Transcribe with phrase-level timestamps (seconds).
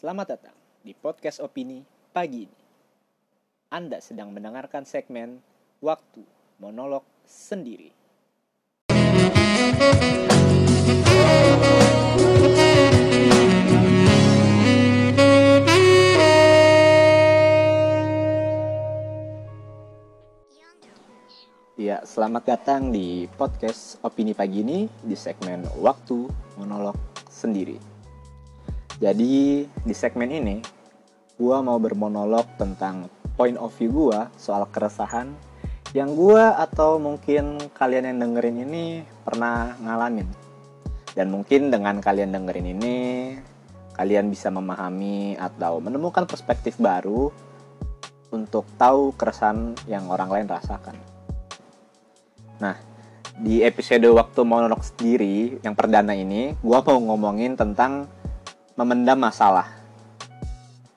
[0.00, 1.84] Selamat datang di podcast opini
[2.16, 2.58] pagi ini.
[3.68, 5.44] Anda sedang mendengarkan segmen
[5.84, 6.24] Waktu
[6.56, 7.92] Monolog Sendiri.
[21.76, 26.24] Ya, selamat datang di podcast opini pagi ini di segmen Waktu
[26.56, 26.96] Monolog
[27.28, 27.89] Sendiri.
[29.00, 30.60] Jadi di segmen ini
[31.40, 35.32] gue mau bermonolog tentang point of view gue soal keresahan
[35.96, 38.84] yang gue atau mungkin kalian yang dengerin ini
[39.24, 40.28] pernah ngalamin.
[41.16, 42.96] Dan mungkin dengan kalian dengerin ini
[43.96, 47.32] kalian bisa memahami atau menemukan perspektif baru
[48.30, 50.94] untuk tahu keresahan yang orang lain rasakan.
[52.60, 52.76] Nah,
[53.40, 58.19] di episode waktu monolog sendiri yang perdana ini, gue mau ngomongin tentang
[58.80, 59.68] memendam masalah.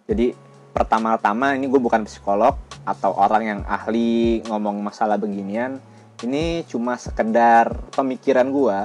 [0.08, 0.32] Jadi
[0.72, 2.56] pertama-tama ini gue bukan psikolog
[2.88, 5.84] atau orang yang ahli ngomong masalah beginian.
[6.24, 8.78] Ini cuma sekedar pemikiran gue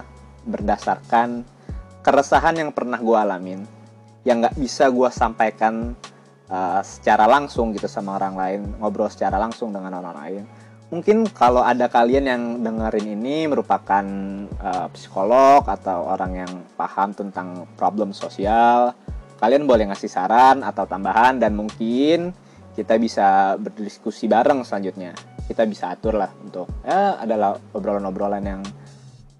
[0.42, 1.46] berdasarkan
[2.02, 3.60] keresahan yang pernah gue alamin
[4.26, 5.94] yang nggak bisa gue sampaikan
[6.50, 10.42] uh, secara langsung gitu sama orang lain ngobrol secara langsung dengan orang lain
[10.88, 14.04] mungkin kalau ada kalian yang dengerin ini merupakan
[14.60, 18.96] uh, psikolog atau orang yang paham tentang problem sosial,
[19.36, 22.32] kalian boleh ngasih saran atau tambahan dan mungkin
[22.72, 25.12] kita bisa berdiskusi bareng selanjutnya.
[25.48, 28.62] Kita bisa atur lah untuk ya adalah obrolan-obrolan yang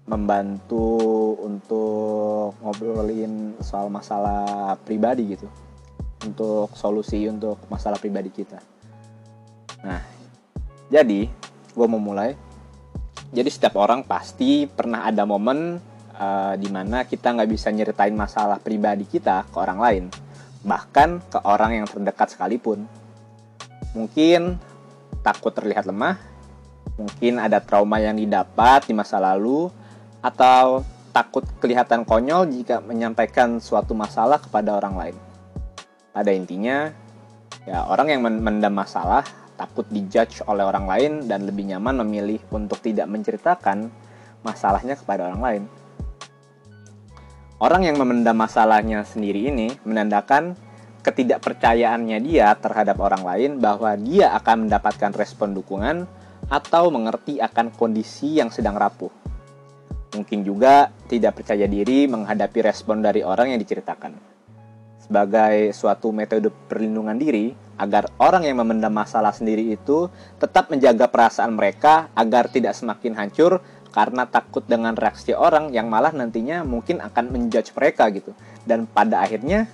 [0.09, 5.47] membantu untuk ngobrolin soal masalah pribadi gitu.
[6.25, 8.59] Untuk solusi untuk masalah pribadi kita.
[9.85, 10.18] Nah,
[10.89, 11.29] jadi,
[11.77, 12.33] gue mau mulai.
[13.29, 15.77] Jadi setiap orang pasti pernah ada momen
[16.17, 20.03] uh, di mana kita nggak bisa nyeritain masalah pribadi kita ke orang lain,
[20.65, 22.89] bahkan ke orang yang terdekat sekalipun.
[23.93, 24.57] Mungkin
[25.21, 26.17] takut terlihat lemah,
[26.97, 29.69] mungkin ada trauma yang didapat di masa lalu,
[30.25, 30.81] atau
[31.13, 35.17] takut kelihatan konyol jika menyampaikan suatu masalah kepada orang lain.
[36.09, 36.89] Pada intinya,
[37.69, 39.21] ya orang yang mendam masalah
[39.59, 43.91] takut dijudge oleh orang lain dan lebih nyaman memilih untuk tidak menceritakan
[44.39, 45.63] masalahnya kepada orang lain.
[47.59, 50.55] Orang yang memendam masalahnya sendiri ini menandakan
[51.03, 56.07] ketidakpercayaannya dia terhadap orang lain bahwa dia akan mendapatkan respon dukungan
[56.47, 59.11] atau mengerti akan kondisi yang sedang rapuh.
[60.15, 64.15] Mungkin juga tidak percaya diri menghadapi respon dari orang yang diceritakan.
[65.03, 71.55] Sebagai suatu metode perlindungan diri, agar orang yang memendam masalah sendiri itu tetap menjaga perasaan
[71.55, 77.31] mereka agar tidak semakin hancur karena takut dengan reaksi orang yang malah nantinya mungkin akan
[77.31, 78.35] menjudge mereka gitu.
[78.67, 79.65] Dan pada akhirnya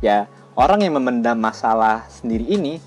[0.00, 0.26] ya
[0.56, 2.80] orang yang memendam masalah sendiri ini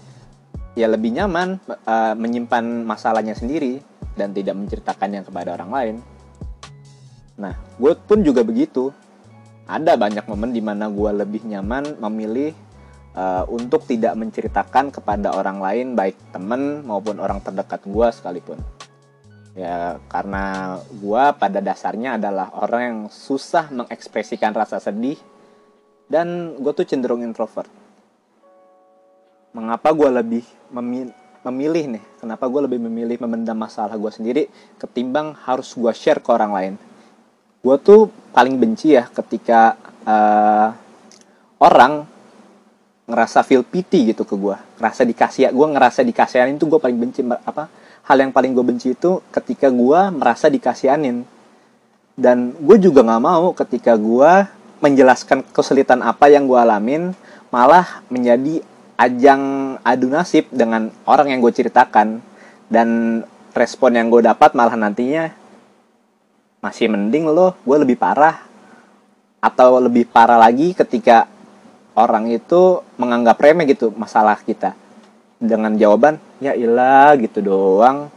[0.73, 3.79] ya lebih nyaman uh, menyimpan masalahnya sendiri
[4.17, 5.95] dan tidak menceritakannya kepada orang lain.
[7.37, 8.93] Nah, gue pun juga begitu.
[9.63, 12.51] Ada banyak momen di mana gue lebih nyaman memilih
[13.17, 18.59] uh, untuk tidak menceritakan kepada orang lain baik temen maupun orang terdekat gue sekalipun.
[19.53, 25.17] Ya karena gue pada dasarnya adalah orang yang susah mengekspresikan rasa sedih
[26.09, 27.69] dan gue tuh cenderung introvert.
[29.53, 31.13] Mengapa gue lebih memilih
[31.43, 34.43] memilih nih kenapa gue lebih memilih memendam masalah gue sendiri
[34.79, 36.73] ketimbang harus gue share ke orang lain?
[37.61, 40.73] Gue tuh paling benci ya ketika uh,
[41.61, 42.09] orang
[43.03, 47.19] ngerasa feel pity gitu ke gue ngerasa dikasih gue ngerasa dikasihanin tuh gue paling benci
[47.23, 47.67] apa
[48.03, 51.23] hal yang paling gue benci itu ketika gue merasa dikasihanin.
[52.13, 54.45] Dan gue juga nggak mau ketika gue
[54.83, 57.15] menjelaskan kesulitan apa yang gue alamin
[57.49, 58.61] malah menjadi
[58.99, 62.19] ajang adu nasib dengan orang yang gue ceritakan.
[62.67, 63.21] Dan
[63.55, 65.31] respon yang gue dapat malah nantinya
[66.63, 68.39] masih mending loh gue lebih parah
[69.43, 71.27] atau lebih parah lagi ketika
[71.93, 74.73] orang itu menganggap remeh gitu masalah kita.
[75.43, 78.07] Dengan jawaban ya ilah gitu doang.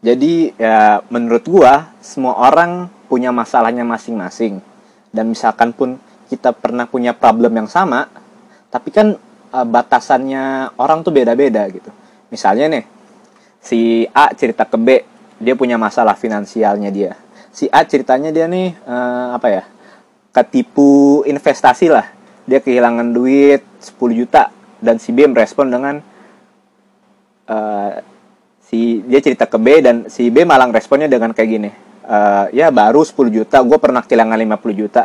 [0.00, 4.62] Jadi ya menurut gua semua orang punya masalahnya masing-masing.
[5.10, 5.98] Dan misalkan pun
[6.30, 8.10] kita pernah punya problem yang sama
[8.66, 9.14] tapi kan
[9.50, 11.90] e, batasannya orang tuh beda-beda gitu.
[12.28, 12.84] Misalnya nih
[13.62, 14.88] si A cerita ke B
[15.38, 17.14] dia punya masalah finansialnya dia.
[17.54, 18.96] Si A ceritanya dia nih e,
[19.32, 19.64] apa ya
[20.36, 22.12] ketipu investasi lah.
[22.44, 24.52] Dia kehilangan duit 10 juta
[24.84, 26.04] dan si B merespon dengan
[27.48, 27.92] uh,
[28.60, 31.70] si dia cerita ke B dan si B malah responnya dengan kayak gini
[32.06, 35.04] uh, ya baru 10 juta gue pernah kehilangan 50 juta.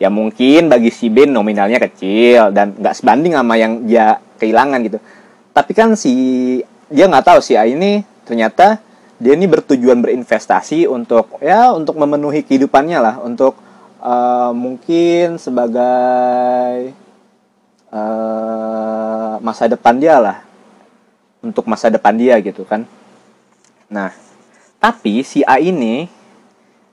[0.00, 4.98] Ya mungkin bagi si B nominalnya kecil dan nggak sebanding sama yang dia kehilangan gitu.
[5.52, 6.12] Tapi kan si
[6.88, 8.80] dia nggak tahu si A ini ternyata
[9.20, 13.60] dia ini bertujuan berinvestasi untuk ya untuk memenuhi kehidupannya lah untuk
[14.00, 16.92] uh, mungkin sebagai
[17.92, 20.38] uh, masa depan dia lah.
[21.40, 22.84] Untuk masa depan dia gitu kan.
[23.88, 24.12] Nah
[24.80, 26.08] tapi si A ini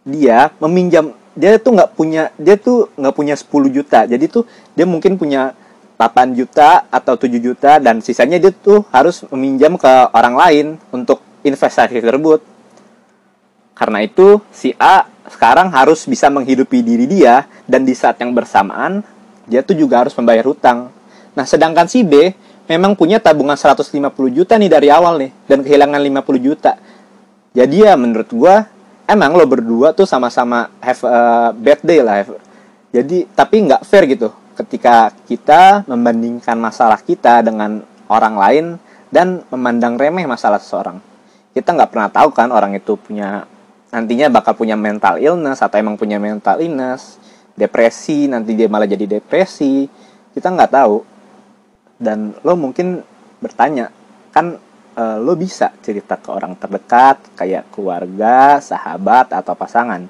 [0.07, 3.99] dia meminjam dia tuh nggak punya dia tuh nggak punya 10 juta.
[4.07, 4.43] Jadi tuh
[4.75, 5.51] dia mungkin punya
[5.97, 11.19] 8 juta atau 7 juta dan sisanya dia tuh harus meminjam ke orang lain untuk
[11.41, 12.39] investasi tersebut.
[13.77, 19.03] Karena itu si A sekarang harus bisa menghidupi diri dia dan di saat yang bersamaan
[19.47, 20.91] dia tuh juga harus membayar hutang.
[21.35, 22.31] Nah sedangkan si B
[22.67, 23.91] memang punya tabungan 150
[24.31, 26.75] juta nih dari awal nih dan kehilangan 50 juta.
[27.55, 28.67] Jadi ya menurut gua
[29.07, 32.27] emang lo berdua tuh sama-sama have a bad day lah
[32.91, 38.65] jadi tapi nggak fair gitu ketika kita membandingkan masalah kita dengan orang lain
[39.13, 40.97] dan memandang remeh masalah seseorang.
[41.53, 43.45] Kita nggak pernah tahu kan orang itu punya
[43.93, 47.19] nantinya bakal punya mental illness atau emang punya mental illness
[47.57, 49.87] depresi nanti dia malah jadi depresi
[50.35, 50.97] kita nggak tahu
[51.97, 53.01] dan lo mungkin
[53.41, 53.89] bertanya
[54.29, 54.57] kan
[54.97, 60.01] uh, lo bisa cerita ke orang terdekat kayak keluarga, sahabat atau pasangan.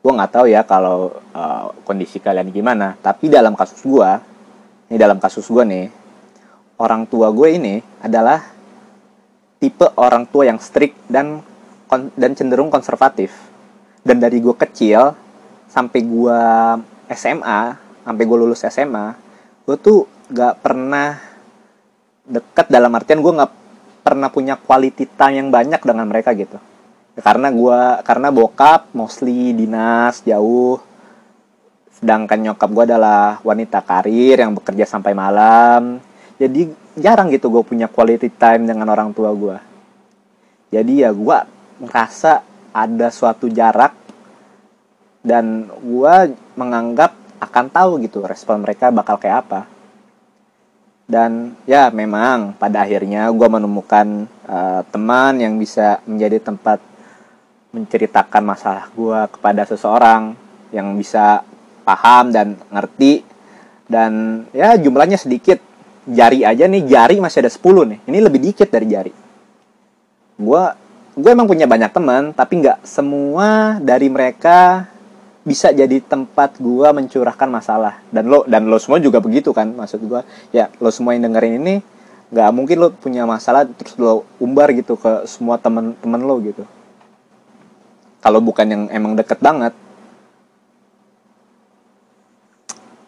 [0.00, 2.96] Gue nggak tahu ya kalau uh, kondisi kalian gimana.
[2.98, 4.10] Tapi dalam kasus gue,
[4.88, 5.86] ini dalam kasus gue nih,
[6.80, 8.40] orang tua gue ini adalah
[9.60, 11.44] tipe orang tua yang strict dan
[11.90, 13.34] dan cenderung konservatif.
[14.00, 15.12] Dan dari gue kecil
[15.70, 16.40] sampai gue
[17.12, 17.60] SMA,
[18.06, 19.14] sampai gue lulus SMA,
[19.66, 21.18] gue tuh gak pernah
[22.30, 23.52] deket dalam artian gue nggak
[24.06, 26.56] pernah punya quality time yang banyak dengan mereka gitu.
[27.18, 30.78] Karena gue karena bokap mostly dinas jauh.
[31.98, 35.98] Sedangkan nyokap gue adalah wanita karir yang bekerja sampai malam.
[36.38, 39.70] Jadi jarang gitu gue punya quality time dengan orang tua gue
[40.70, 41.38] jadi ya gue
[41.80, 43.96] merasa ada suatu jarak
[45.20, 46.14] dan gue
[46.56, 49.60] menganggap akan tahu gitu respon mereka bakal kayak apa.
[51.10, 56.78] Dan ya memang pada akhirnya gue menemukan uh, teman yang bisa menjadi tempat
[57.74, 60.38] menceritakan masalah gue kepada seseorang
[60.70, 61.42] yang bisa
[61.82, 63.26] paham dan ngerti.
[63.90, 65.58] Dan ya jumlahnya sedikit.
[66.10, 68.00] Jari aja nih jari masih ada 10 nih.
[68.06, 69.12] Ini lebih dikit dari jari.
[70.38, 70.64] Gue
[71.18, 74.86] gue emang punya banyak teman tapi nggak semua dari mereka
[75.40, 77.98] bisa jadi tempat gua mencurahkan masalah.
[78.12, 80.22] Dan lo dan lo semua juga begitu kan maksud gua.
[80.52, 81.74] Ya lo semua yang dengerin ini
[82.30, 86.64] nggak mungkin lo punya masalah terus lo umbar gitu ke semua temen-temen lo gitu.
[88.20, 89.72] Kalau bukan yang emang deket banget.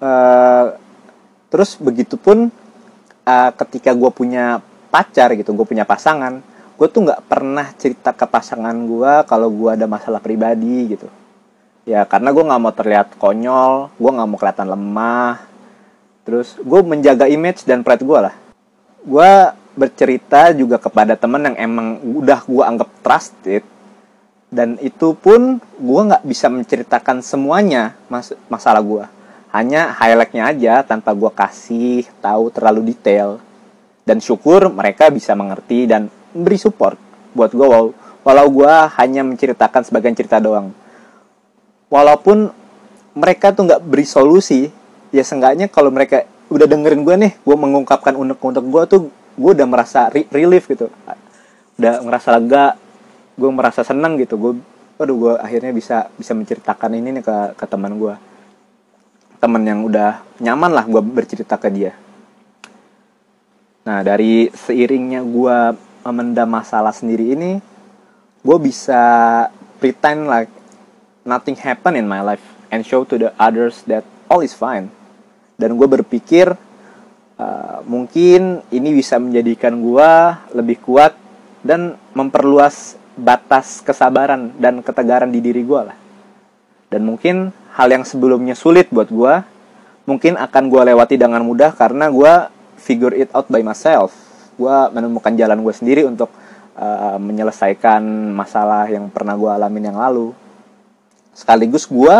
[0.02, 0.75] Uh,
[1.46, 2.50] terus begitupun
[3.22, 4.58] uh, ketika gue punya
[4.90, 6.43] pacar gitu gue punya pasangan
[6.79, 11.09] gue tuh nggak pernah cerita ke pasangan gue kalau gue ada masalah pribadi gitu.
[11.83, 15.35] Ya karena gue nggak mau terlihat konyol gue nggak mau kelihatan lemah.
[16.23, 18.35] Terus gue menjaga image dan pride gue lah.
[19.03, 19.31] Gue
[19.73, 23.63] bercerita juga kepada temen yang emang udah gue anggap trusted.
[24.53, 29.05] Dan itu pun gue nggak bisa menceritakan semuanya mas masalah gue
[29.53, 33.37] hanya highlightnya aja tanpa gue kasih tahu terlalu detail.
[34.02, 36.97] Dan syukur mereka bisa mengerti dan beri support
[37.33, 40.73] buat gue walau, walau gue hanya menceritakan sebagian cerita doang.
[41.89, 42.53] Walaupun
[43.12, 44.73] mereka tuh nggak beri solusi
[45.12, 49.69] ya seenggaknya kalau mereka udah dengerin gue nih gue mengungkapkan unek-unek gue tuh gue udah
[49.69, 50.89] merasa re relief gitu.
[51.77, 52.77] Udah merasa lega
[53.37, 54.37] gue merasa senang gitu.
[54.41, 54.53] Gue
[55.01, 58.15] aduh gue akhirnya bisa bisa menceritakan ini nih ke ke teman gue
[59.43, 61.93] teman yang udah nyaman lah gue bercerita ke dia.
[63.83, 65.57] Nah dari seiringnya gue
[66.02, 67.52] memendam masalah sendiri ini
[68.42, 69.02] gue bisa
[69.78, 70.50] pretend like
[71.23, 72.42] nothing happen in my life
[72.75, 74.90] and show to the others that all is fine.
[75.54, 76.50] Dan gue berpikir
[77.38, 80.11] uh, mungkin ini bisa menjadikan gue
[80.59, 81.14] lebih kuat
[81.62, 85.97] dan memperluas batas kesabaran dan ketegaran di diri gue lah.
[86.90, 89.35] Dan mungkin hal yang sebelumnya sulit buat gue,
[90.04, 92.32] mungkin akan gue lewati dengan mudah karena gue
[92.80, 94.32] figure it out by myself.
[94.62, 96.31] Gue menemukan jalan gue sendiri untuk
[96.78, 100.31] uh, menyelesaikan masalah yang pernah gue alamin yang lalu.
[101.35, 102.14] Sekaligus gue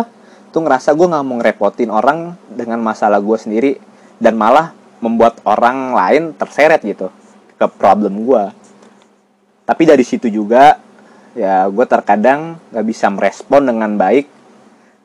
[0.51, 3.73] tuh ngerasa gue nggak mau ngerepotin orang dengan masalah gue sendiri
[4.21, 7.09] dan malah membuat orang lain terseret gitu
[7.57, 8.45] ke problem gue
[9.65, 10.77] tapi dari situ juga
[11.33, 14.29] ya gue terkadang nggak bisa merespon dengan baik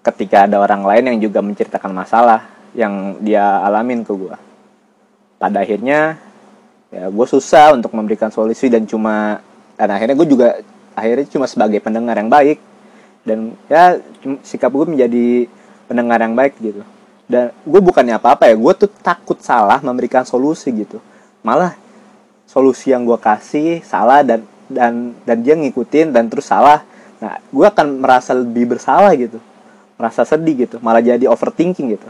[0.03, 2.43] ketika ada orang lain yang juga menceritakan masalah
[2.75, 4.35] yang dia alamin ke gue
[5.39, 6.19] pada akhirnya
[6.91, 9.43] ya gue susah untuk memberikan solusi dan cuma
[9.75, 10.47] dan akhirnya gue juga
[10.97, 12.59] akhirnya cuma sebagai pendengar yang baik.
[13.27, 13.99] Dan ya
[14.41, 15.51] sikap gue menjadi
[15.85, 16.81] pendengar yang baik gitu.
[17.27, 21.03] Dan gue bukannya apa-apa ya gue tuh takut salah memberikan solusi gitu.
[21.43, 21.75] Malah
[22.47, 26.87] solusi yang gue kasih salah dan dan dan dia ngikutin dan terus salah.
[27.19, 29.43] Nah gue akan merasa lebih bersalah gitu.
[29.99, 32.09] Merasa sedih gitu malah jadi overthinking gitu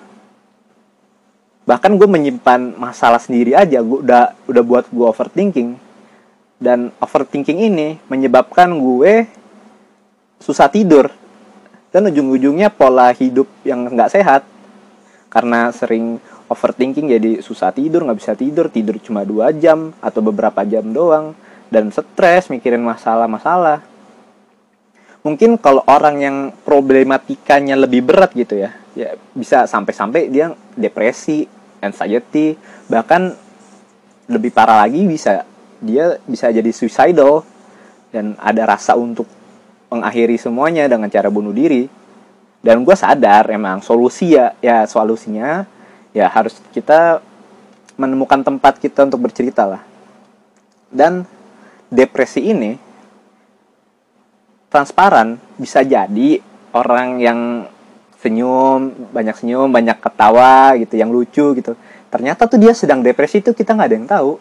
[1.68, 5.76] bahkan gue menyimpan masalah sendiri aja gue udah udah buat gue overthinking.
[6.58, 9.28] Dan overthinking ini menyebabkan gue
[10.40, 11.12] susah tidur.
[11.92, 14.42] Dan ujung-ujungnya pola hidup yang nggak sehat.
[15.28, 18.72] Karena sering overthinking jadi susah tidur nggak bisa tidur.
[18.72, 21.36] Tidur cuma dua jam atau beberapa jam doang.
[21.68, 23.84] Dan stres mikirin masalah-masalah.
[25.22, 31.46] Mungkin kalau orang yang problematikanya lebih berat gitu ya ya bisa sampai-sampai dia depresi
[31.82, 32.58] anxiety
[32.90, 33.36] bahkan
[34.28, 35.48] lebih parah lagi bisa
[35.80, 37.46] dia bisa jadi suicidal
[38.12, 39.30] dan ada rasa untuk
[39.88, 41.88] mengakhiri semuanya dengan cara bunuh diri.
[42.58, 45.64] Dan gue sadar emang solusi ya ya solusinya
[46.12, 47.22] ya harus kita
[47.96, 49.82] menemukan tempat kita untuk bercerita lah.
[50.90, 51.24] Dan
[51.88, 52.76] depresi ini
[54.68, 56.42] transparan bisa jadi
[56.76, 57.40] orang yang
[58.22, 61.78] senyum, banyak senyum, banyak ketawa gitu, yang lucu gitu.
[62.08, 64.32] Ternyata tuh dia sedang depresi itu kita nggak ada yang tahu.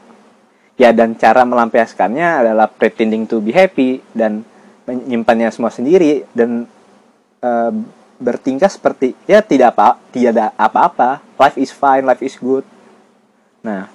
[0.77, 4.45] Ya dan cara melampiaskannya adalah pretending to be happy dan
[4.85, 6.69] menyimpannya semua sendiri dan
[7.41, 7.51] e,
[8.21, 11.25] bertingkah seperti ya tidak apa tidak apa-apa.
[11.41, 12.61] Life is fine, life is good.
[13.65, 13.89] Nah,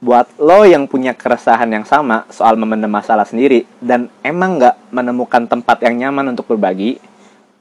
[0.00, 5.44] buat lo yang punya keresahan yang sama soal memendam masalah sendiri dan emang nggak menemukan
[5.44, 6.96] tempat yang nyaman untuk berbagi,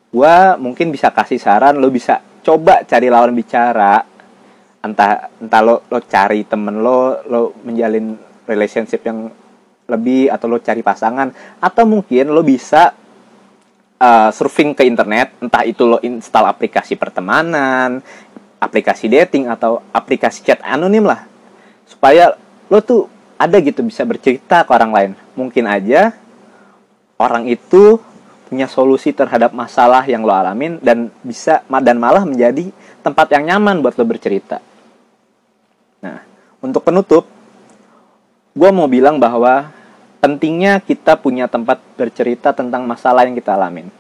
[0.10, 4.02] gue mungkin bisa kasih saran lo bisa coba cari lawan bicara.
[4.80, 8.16] Entah entah lo lo cari temen lo lo menjalin
[8.50, 9.30] relationship yang
[9.90, 11.30] lebih atau lo cari pasangan.
[11.62, 12.96] Atau mungkin lo bisa
[14.00, 18.02] uh, surfing ke internet entah itu lo install aplikasi pertemanan
[18.60, 21.24] aplikasi dating atau aplikasi chat anonim lah.
[21.88, 22.36] Supaya
[22.68, 23.08] lo tuh
[23.40, 25.12] ada gitu bisa bercerita ke orang lain.
[25.34, 26.12] Mungkin aja
[27.16, 27.98] orang itu
[28.50, 32.74] punya solusi terhadap masalah yang lo alamin dan bisa dan malah menjadi
[33.06, 34.58] tempat yang nyaman buat lo bercerita.
[36.02, 36.26] Nah,
[36.58, 37.30] untuk penutup,
[38.58, 39.70] gue mau bilang bahwa
[40.18, 43.94] pentingnya kita punya tempat bercerita tentang masalah yang kita alamin,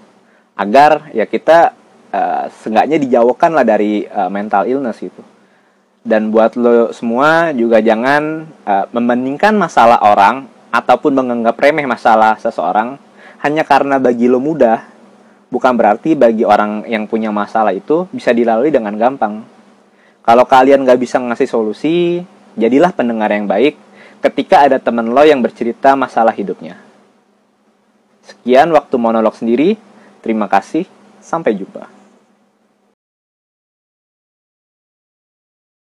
[0.57, 1.77] agar ya kita
[2.09, 5.21] uh, seenggaknya dijauhkan lah dari uh, mental illness itu.
[5.99, 12.97] Dan buat lo semua juga jangan uh, membandingkan masalah orang ataupun menganggap remeh masalah seseorang
[13.39, 14.83] hanya karena bagi lo mudah,
[15.47, 19.43] bukan berarti bagi orang yang punya masalah itu bisa dilalui dengan gampang.
[20.23, 22.21] Kalau kalian gak bisa ngasih solusi,
[22.59, 23.79] jadilah pendengar yang baik
[24.19, 26.77] ketika ada temen lo yang bercerita masalah hidupnya.
[28.27, 29.79] Sekian waktu monolog sendiri.
[30.21, 30.85] Terima kasih.
[31.23, 31.98] Sampai jumpa.